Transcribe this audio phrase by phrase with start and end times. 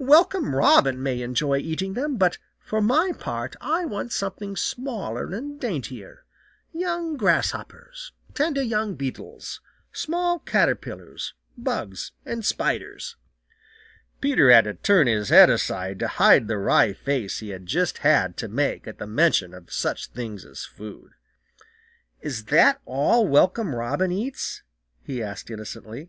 [0.00, 5.60] "Welcome Robin may enjoy eating them, but for my part I want something smaller and
[5.60, 6.24] daintier,
[6.72, 9.60] young grasshoppers, tender young beetles,
[9.92, 13.16] small caterpillars, bugs and spiders."
[14.22, 18.38] Peter had to turn his head aside to hide the wry face he just had
[18.38, 21.12] to make at the mention of such things as food.
[22.22, 24.62] "Is that all Welcome Robin eats?"
[25.02, 26.08] he asked innocently.